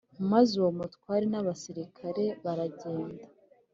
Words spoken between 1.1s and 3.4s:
n abasirikare baragenda.